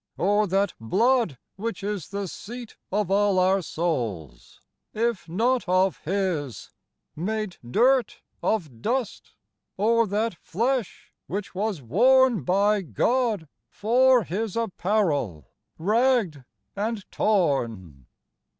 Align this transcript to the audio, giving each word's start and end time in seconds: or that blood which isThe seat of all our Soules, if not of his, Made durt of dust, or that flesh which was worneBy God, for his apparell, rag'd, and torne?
or 0.17 0.47
that 0.47 0.73
blood 0.79 1.37
which 1.57 1.81
isThe 1.83 2.27
seat 2.27 2.75
of 2.91 3.11
all 3.11 3.37
our 3.37 3.61
Soules, 3.61 4.59
if 4.95 5.29
not 5.29 5.63
of 5.69 5.97
his, 5.99 6.71
Made 7.15 7.57
durt 7.69 8.23
of 8.41 8.81
dust, 8.81 9.33
or 9.77 10.07
that 10.07 10.33
flesh 10.41 11.13
which 11.27 11.53
was 11.53 11.81
worneBy 11.81 12.91
God, 12.93 13.47
for 13.69 14.23
his 14.23 14.55
apparell, 14.55 15.45
rag'd, 15.77 16.45
and 16.75 17.05
torne? 17.11 18.07